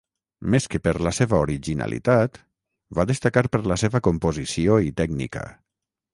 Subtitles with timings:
[0.53, 2.39] Més que per la seva originalitat,
[3.01, 5.47] va destacar per la seva composició i tècnica.